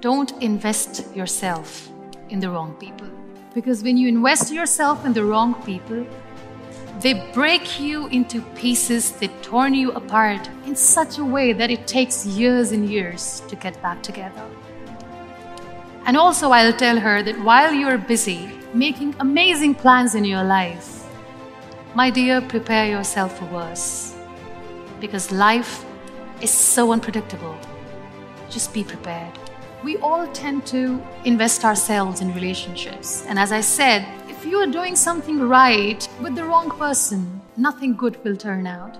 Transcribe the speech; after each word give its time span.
don't 0.00 0.32
invest 0.42 1.14
yourself 1.14 1.88
in 2.28 2.40
the 2.40 2.50
wrong 2.50 2.74
people. 2.74 3.08
Because 3.54 3.82
when 3.82 3.96
you 3.96 4.08
invest 4.08 4.52
yourself 4.52 5.06
in 5.06 5.12
the 5.12 5.24
wrong 5.24 5.54
people, 5.62 6.06
they 7.00 7.14
break 7.32 7.80
you 7.80 8.06
into 8.08 8.40
pieces, 8.54 9.12
they 9.12 9.28
torn 9.42 9.74
you 9.74 9.92
apart 9.92 10.48
in 10.66 10.76
such 10.76 11.18
a 11.18 11.24
way 11.24 11.52
that 11.52 11.70
it 11.70 11.86
takes 11.86 12.26
years 12.26 12.72
and 12.72 12.88
years 12.88 13.42
to 13.48 13.56
get 13.56 13.80
back 13.82 14.02
together. 14.02 14.44
And 16.04 16.16
also, 16.16 16.50
I'll 16.50 16.72
tell 16.72 16.98
her 16.98 17.22
that 17.22 17.38
while 17.40 17.72
you're 17.72 17.98
busy 17.98 18.50
making 18.74 19.14
amazing 19.20 19.74
plans 19.74 20.14
in 20.14 20.24
your 20.24 20.44
life, 20.44 21.04
my 21.94 22.10
dear, 22.10 22.40
prepare 22.42 22.86
yourself 22.86 23.38
for 23.38 23.46
worse. 23.46 24.14
Because 25.00 25.32
life 25.32 25.84
is 26.40 26.50
so 26.50 26.92
unpredictable. 26.92 27.56
Just 28.50 28.72
be 28.74 28.84
prepared. 28.84 29.32
We 29.82 29.96
all 29.98 30.26
tend 30.28 30.66
to 30.66 31.02
invest 31.24 31.64
ourselves 31.64 32.20
in 32.20 32.34
relationships. 32.34 33.24
And 33.28 33.38
as 33.38 33.52
I 33.52 33.60
said, 33.60 34.06
if 34.28 34.44
you 34.44 34.58
are 34.58 34.66
doing 34.66 34.96
something 34.96 35.40
right 35.40 36.08
with 36.20 36.34
the 36.34 36.44
wrong 36.44 36.70
person, 36.70 37.40
nothing 37.56 37.94
good 37.94 38.22
will 38.24 38.36
turn 38.36 38.66
out. 38.66 38.96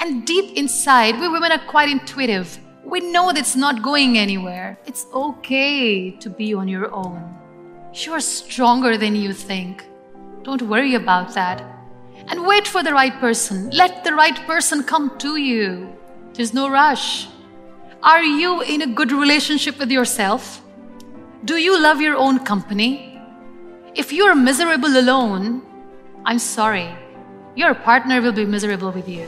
And 0.00 0.26
deep 0.26 0.56
inside, 0.56 1.18
we 1.18 1.28
women 1.28 1.52
are 1.52 1.66
quite 1.66 1.88
intuitive. 1.88 2.58
We 2.84 3.00
know 3.00 3.32
that 3.32 3.38
it's 3.38 3.56
not 3.56 3.82
going 3.82 4.18
anywhere. 4.18 4.78
It's 4.86 5.06
okay 5.14 6.10
to 6.10 6.30
be 6.30 6.54
on 6.54 6.68
your 6.68 6.92
own. 6.92 7.34
You 7.94 8.12
are 8.12 8.20
stronger 8.20 8.96
than 8.98 9.16
you 9.16 9.32
think. 9.32 9.84
Don't 10.42 10.62
worry 10.62 10.94
about 10.94 11.34
that. 11.34 11.64
And 12.28 12.46
wait 12.46 12.66
for 12.66 12.82
the 12.82 12.92
right 12.92 13.18
person. 13.20 13.70
Let 13.70 14.04
the 14.04 14.14
right 14.14 14.36
person 14.46 14.84
come 14.84 15.16
to 15.18 15.36
you. 15.36 15.96
There's 16.34 16.52
no 16.52 16.68
rush. 16.68 17.28
Are 18.04 18.22
you 18.22 18.60
in 18.60 18.82
a 18.82 18.86
good 18.86 19.12
relationship 19.12 19.78
with 19.78 19.90
yourself? 19.90 20.60
Do 21.46 21.56
you 21.56 21.80
love 21.80 22.02
your 22.02 22.16
own 22.16 22.38
company? 22.38 23.18
If 23.94 24.12
you're 24.12 24.34
miserable 24.34 24.98
alone, 24.98 25.62
I'm 26.26 26.38
sorry, 26.38 26.94
your 27.56 27.74
partner 27.74 28.20
will 28.20 28.32
be 28.32 28.44
miserable 28.44 28.90
with 28.90 29.08
you. 29.08 29.26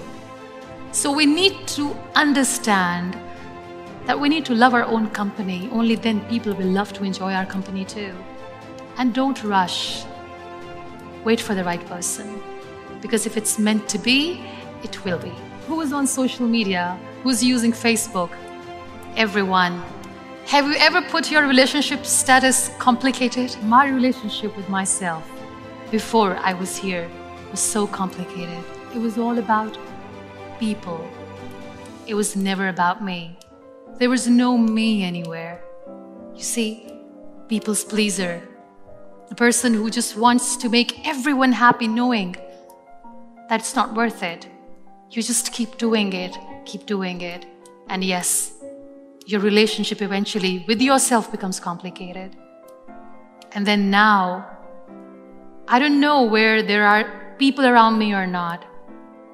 So 0.93 1.11
we 1.11 1.25
need 1.25 1.67
to 1.69 1.97
understand 2.15 3.17
that 4.05 4.21
we 4.21 4.29
need 4.29 4.45
to 4.45 4.55
love 4.55 4.75
our 4.75 4.85
own 4.85 5.09
company. 5.09 5.71
Only 5.73 5.95
then 5.95 6.21
people 6.29 6.53
will 6.53 6.69
love 6.69 6.93
to 6.99 7.05
enjoy 7.05 7.33
our 7.33 7.47
company 7.47 7.87
too. 7.87 8.15
And 8.99 9.15
don't 9.15 9.43
rush. 9.43 10.05
Wait 11.25 11.41
for 11.41 11.55
the 11.55 11.65
right 11.65 11.83
person. 11.87 12.43
Because 13.01 13.25
if 13.25 13.39
it's 13.39 13.59
meant 13.59 13.89
to 13.89 13.99
be, 13.99 14.45
it 14.83 15.03
will 15.03 15.19
be. 15.19 15.33
Who 15.67 15.81
is 15.81 15.95
on 15.95 16.07
social 16.07 16.47
media? 16.47 17.01
Who's 17.23 17.43
using 17.43 17.73
Facebook? 17.73 18.29
Everyone. 19.17 19.83
Have 20.45 20.67
you 20.67 20.75
ever 20.75 21.01
put 21.01 21.31
your 21.31 21.47
relationship 21.47 22.05
status 22.05 22.71
complicated? 22.79 23.57
My 23.63 23.89
relationship 23.89 24.55
with 24.55 24.69
myself 24.69 25.27
before 25.91 26.37
I 26.37 26.53
was 26.53 26.77
here 26.77 27.09
was 27.51 27.59
so 27.59 27.87
complicated. 27.87 28.63
It 28.95 28.99
was 28.99 29.17
all 29.17 29.39
about 29.39 29.79
people. 30.61 31.01
It 32.07 32.13
was 32.13 32.37
never 32.37 32.69
about 32.69 33.03
me. 33.03 33.39
There 33.99 34.11
was 34.11 34.29
no 34.29 34.59
me 34.59 35.03
anywhere. 35.03 35.63
You 36.35 36.43
see, 36.43 36.87
people's 37.49 37.85
pleaser. 37.85 38.47
The 39.31 39.35
person 39.35 39.73
who 39.73 39.89
just 39.89 40.19
wants 40.19 40.59
to 40.59 40.69
make 40.69 41.09
everyone 41.09 41.53
happy 41.53 41.89
knowing 41.89 42.37
that 43.49 43.61
it's 43.61 43.75
not 43.75 43.95
worth 43.95 44.23
it. 44.23 44.47
You 45.11 45.23
just 45.23 45.55
keep 45.55 45.79
doing 45.79 46.13
it, 46.13 46.37
keep 46.67 46.85
doing 46.85 47.23
it. 47.23 47.47
And 47.89 48.05
yes, 48.05 48.53
your 49.27 49.41
relationship 49.41 50.01
eventually 50.03 50.65
with 50.69 50.81
yourself 50.81 51.33
becomes 51.33 51.59
complicated. 51.59 52.37
And 53.53 53.67
then 53.67 53.91
now, 53.91 54.47
I 55.67 55.81
don't 55.81 55.99
know 55.99 56.23
where 56.23 56.63
there 56.63 56.87
are 56.87 57.35
people 57.37 57.67
around 57.67 57.99
me 57.99 58.15
or 58.15 58.27
not, 58.27 58.65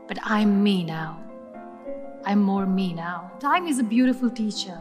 but 0.09 0.19
I'm 0.22 0.62
me 0.62 0.83
now. 0.83 1.21
I'm 2.25 2.41
more 2.41 2.65
me 2.65 2.94
now. 2.94 3.33
Time 3.39 3.67
is 3.67 3.78
a 3.78 3.84
beautiful 3.84 4.31
teacher. 4.31 4.81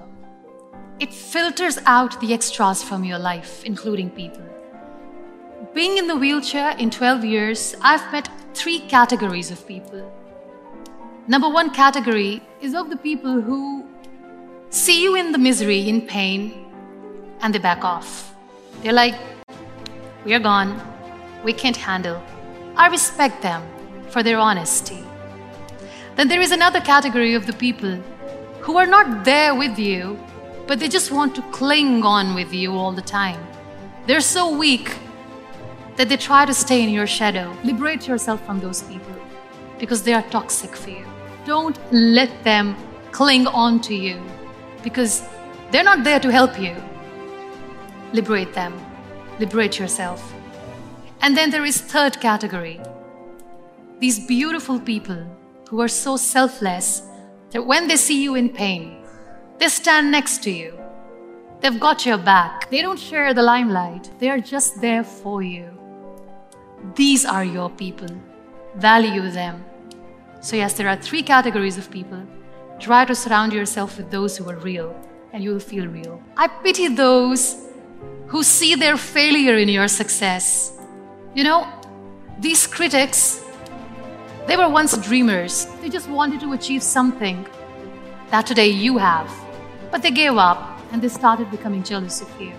It 0.99 1.13
filters 1.13 1.77
out 1.85 2.19
the 2.21 2.33
extras 2.33 2.81
from 2.81 3.03
your 3.03 3.19
life, 3.19 3.65
including 3.65 4.11
people. 4.11 4.47
Being 5.73 5.97
in 5.97 6.07
the 6.07 6.15
wheelchair 6.15 6.71
in 6.77 6.89
12 6.89 7.25
years, 7.25 7.75
I've 7.81 8.11
met 8.13 8.29
three 8.53 8.79
categories 8.79 9.51
of 9.51 9.67
people. 9.67 10.09
Number 11.27 11.49
one 11.49 11.71
category 11.71 12.41
is 12.61 12.73
of 12.73 12.89
the 12.89 12.97
people 12.97 13.41
who 13.41 13.90
see 14.71 15.03
you 15.03 15.15
in 15.15 15.33
the 15.33 15.37
misery, 15.37 15.89
in 15.89 16.01
pain, 16.01 16.65
and 17.41 17.53
they 17.53 17.59
back 17.59 17.83
off. 17.83 18.33
They're 18.81 18.93
like, 18.93 19.15
we 20.23 20.33
are 20.33 20.39
gone. 20.39 20.81
We 21.43 21.51
can't 21.51 21.75
handle. 21.75 22.23
I 22.77 22.87
respect 22.87 23.41
them 23.41 23.61
for 24.09 24.23
their 24.23 24.37
honesty. 24.37 25.03
Then 26.15 26.29
there 26.29 26.39
is 26.39 26.51
another 26.51 26.79
category 26.79 27.33
of 27.33 27.45
the 27.47 27.53
people 27.53 27.95
who 28.61 28.77
are 28.77 28.85
not 28.85 29.25
there 29.25 29.53
with 29.53 29.77
you, 29.77 30.17
but 30.67 30.79
they 30.79 30.87
just 30.87 31.11
want 31.11 31.35
to 31.35 31.41
cling 31.51 32.03
on 32.03 32.33
with 32.33 32.53
you 32.53 32.71
all 32.73 32.93
the 32.93 33.01
time. 33.01 33.45
They're 34.07 34.21
so 34.21 34.55
weak 34.55 34.95
that 35.97 36.07
they 36.07 36.17
try 36.17 36.45
to 36.45 36.53
stay 36.53 36.81
in 36.81 36.89
your 36.89 37.07
shadow. 37.07 37.53
Liberate 37.65 38.07
yourself 38.07 38.45
from 38.45 38.61
those 38.61 38.83
people 38.83 39.15
because 39.79 40.03
they 40.03 40.13
are 40.13 40.23
toxic 40.29 40.75
for 40.77 40.91
you. 40.91 41.05
Don't 41.45 41.77
let 41.91 42.43
them 42.45 42.77
cling 43.11 43.47
on 43.47 43.81
to 43.81 43.95
you 43.95 44.21
because 44.83 45.23
they're 45.71 45.83
not 45.83 46.03
there 46.03 46.19
to 46.19 46.31
help 46.31 46.59
you. 46.59 46.75
Liberate 48.13 48.53
them. 48.53 48.73
Liberate 49.39 49.79
yourself. 49.79 50.33
And 51.21 51.37
then 51.37 51.49
there 51.49 51.65
is 51.65 51.79
third 51.79 52.19
category. 52.19 52.81
These 53.99 54.25
beautiful 54.25 54.79
people 54.79 55.25
who 55.69 55.81
are 55.81 55.87
so 55.87 56.17
selfless 56.17 57.03
that 57.51 57.65
when 57.65 57.87
they 57.87 57.95
see 57.95 58.23
you 58.23 58.35
in 58.35 58.49
pain, 58.49 59.05
they 59.59 59.67
stand 59.67 60.11
next 60.11 60.43
to 60.43 60.51
you. 60.51 60.77
They've 61.61 61.79
got 61.79 62.05
your 62.05 62.17
back. 62.17 62.69
They 62.71 62.81
don't 62.81 62.99
share 62.99 63.33
the 63.33 63.43
limelight. 63.43 64.09
They 64.19 64.29
are 64.29 64.39
just 64.39 64.81
there 64.81 65.03
for 65.03 65.43
you. 65.43 65.69
These 66.95 67.25
are 67.25 67.45
your 67.45 67.69
people. 67.69 68.09
Value 68.75 69.29
them. 69.29 69.63
So, 70.41 70.55
yes, 70.55 70.73
there 70.73 70.89
are 70.89 70.95
three 70.95 71.21
categories 71.21 71.77
of 71.77 71.91
people 71.91 72.25
Try 72.81 73.05
to 73.05 73.13
surround 73.13 73.53
yourself 73.53 73.97
with 73.97 74.09
those 74.09 74.35
who 74.35 74.49
are 74.49 74.55
real, 74.55 74.99
and 75.33 75.43
you 75.43 75.51
will 75.51 75.59
feel 75.59 75.85
real. 75.85 76.19
I 76.35 76.47
pity 76.47 76.87
those 76.87 77.67
who 78.25 78.41
see 78.41 78.73
their 78.73 78.97
failure 78.97 79.55
in 79.55 79.69
your 79.69 79.87
success. 79.87 80.73
You 81.35 81.43
know, 81.43 81.67
these 82.39 82.65
critics, 82.65 83.45
they 84.47 84.57
were 84.57 84.67
once 84.67 84.97
dreamers. 84.97 85.67
They 85.79 85.89
just 85.89 86.09
wanted 86.09 86.39
to 86.39 86.53
achieve 86.53 86.81
something 86.81 87.45
that 88.31 88.47
today 88.47 88.69
you 88.69 88.97
have. 88.97 89.31
But 89.91 90.01
they 90.01 90.09
gave 90.09 90.35
up 90.37 90.81
and 90.91 91.03
they 91.03 91.09
started 91.09 91.51
becoming 91.51 91.83
jealous 91.83 92.21
of 92.21 92.41
you. 92.41 92.51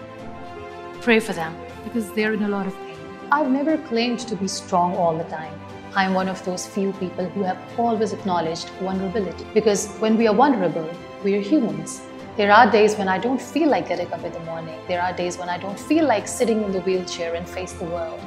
Pray 1.00 1.18
for 1.18 1.32
them 1.32 1.52
because 1.82 2.12
they're 2.12 2.32
in 2.32 2.44
a 2.44 2.48
lot 2.48 2.68
of 2.68 2.76
pain. 2.76 2.96
I've 3.32 3.50
never 3.50 3.76
claimed 3.76 4.20
to 4.20 4.36
be 4.36 4.46
strong 4.46 4.94
all 4.94 5.18
the 5.18 5.24
time. 5.24 5.58
I'm 5.94 6.14
one 6.14 6.28
of 6.28 6.42
those 6.46 6.66
few 6.66 6.92
people 6.94 7.28
who 7.28 7.42
have 7.42 7.58
always 7.78 8.14
acknowledged 8.14 8.70
vulnerability. 8.80 9.44
Because 9.52 9.88
when 9.96 10.16
we 10.16 10.26
are 10.26 10.34
vulnerable, 10.34 10.88
we 11.22 11.34
are 11.36 11.40
humans. 11.40 12.00
There 12.38 12.50
are 12.50 12.70
days 12.70 12.96
when 12.96 13.08
I 13.08 13.18
don't 13.18 13.40
feel 13.40 13.68
like 13.68 13.88
getting 13.88 14.10
up 14.10 14.24
in 14.24 14.32
the 14.32 14.40
morning. 14.40 14.78
There 14.88 15.02
are 15.02 15.12
days 15.12 15.36
when 15.36 15.50
I 15.50 15.58
don't 15.58 15.78
feel 15.78 16.06
like 16.06 16.26
sitting 16.26 16.62
in 16.62 16.72
the 16.72 16.80
wheelchair 16.80 17.34
and 17.34 17.46
face 17.46 17.74
the 17.74 17.84
world. 17.84 18.20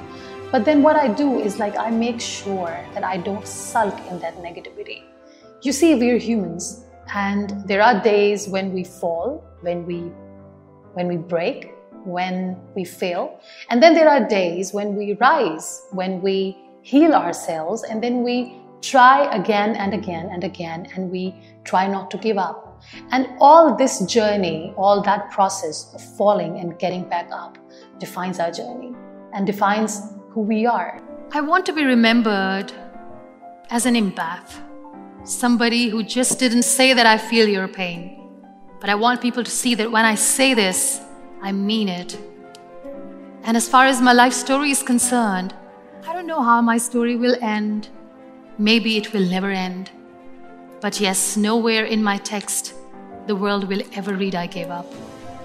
But 0.52 0.64
then 0.64 0.84
what 0.84 0.96
I 0.96 1.08
do 1.08 1.40
is 1.40 1.58
like 1.58 1.76
I 1.76 1.90
make 1.90 2.22
sure 2.22 2.80
that 2.94 3.04
I 3.04 3.18
don't 3.18 3.48
sulk 3.48 4.00
in 4.12 4.20
that 4.20 4.38
negativity. 4.38 5.04
You 5.64 5.72
see, 5.72 5.96
we're 5.96 6.20
humans, 6.20 6.86
and 7.16 7.50
there 7.66 7.82
are 7.82 8.00
days 8.00 8.48
when 8.48 8.72
we 8.72 8.84
fall, 8.84 9.44
when 9.62 9.88
we 9.88 10.12
when 10.94 11.08
we 11.08 11.18
break, 11.18 11.74
when 12.06 12.58
we 12.76 12.86
fail, 12.86 13.40
and 13.72 13.82
then 13.82 13.96
there 13.96 14.08
are 14.08 14.24
days 14.28 14.72
when 14.72 14.96
we 14.96 15.14
rise, 15.14 15.82
when 15.92 16.22
we 16.22 16.56
heal 16.86 17.14
ourselves, 17.14 17.82
and 17.82 18.02
then 18.02 18.22
we 18.22 18.62
try 18.82 19.26
again 19.36 19.76
and 19.76 19.96
again 19.96 20.30
and 20.32 20.44
again, 20.44 20.88
and 20.94 21.10
we 21.10 21.34
try 21.64 21.88
not 21.88 22.12
to 22.12 22.18
give 22.18 22.38
up. 22.38 22.80
And 23.12 23.28
all 23.40 23.76
this 23.76 24.02
journey, 24.02 24.72
all 24.78 25.02
that 25.02 25.32
process 25.32 25.92
of 25.96 26.02
falling 26.16 26.60
and 26.60 26.78
getting 26.78 27.10
back 27.10 27.30
up 27.32 27.58
defines 27.98 28.40
our 28.40 28.52
journey 28.52 28.94
and 29.34 29.48
defines 29.48 30.14
who 30.30 30.42
we 30.42 30.68
are. 30.68 31.02
I 31.32 31.42
want 31.42 31.66
to 31.66 31.74
be 31.74 31.84
remembered 31.84 32.72
as 33.72 33.88
an 33.88 33.96
empath, 33.96 34.62
somebody 35.24 35.90
who 35.90 36.04
just 36.04 36.38
didn't 36.38 36.64
say 36.64 36.94
that 36.94 37.08
I 37.08 37.18
feel 37.18 37.48
your 37.48 37.68
pain. 37.68 38.30
But 38.80 38.92
I 38.92 38.96
want 38.96 39.22
people 39.22 39.44
to 39.44 39.50
see 39.50 39.74
that 39.74 39.92
when 39.92 40.06
I 40.06 40.14
say 40.14 40.54
this, 40.54 41.02
I 41.42 41.52
mean 41.52 41.90
it. 41.90 42.16
And 43.42 43.58
as 43.58 43.68
far 43.68 43.88
as 43.88 44.02
my 44.02 44.14
life 44.14 44.34
story 44.34 44.70
is 44.70 44.84
concerned, 44.84 45.56
I 46.08 46.14
don't 46.14 46.28
know 46.28 46.44
how 46.44 46.62
my 46.62 46.78
story 46.78 47.16
will 47.16 47.36
end. 47.42 47.90
Maybe 48.60 48.96
it 48.96 49.12
will 49.12 49.28
never 49.28 49.50
end. 49.50 49.90
But 50.80 51.00
yes, 51.00 51.36
nowhere 51.36 51.86
in 51.86 52.04
my 52.04 52.18
text 52.18 52.76
the 53.26 53.36
world 53.36 53.68
will 53.68 53.82
ever 53.94 54.14
read 54.14 54.36
I 54.36 54.46
gave 54.46 54.70
up. 54.70 54.86